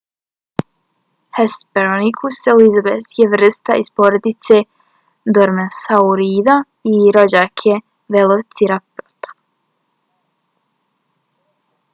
hesperonychus 1.39 2.37
elizabethae 2.53 3.17
je 3.19 3.27
vrsta 3.33 3.75
iz 3.81 3.91
porodice 4.01 4.57
dromeosaurida 5.39 6.57
i 6.95 6.97
rođak 7.19 7.65
je 7.71 7.77
velociraptora 8.17 9.33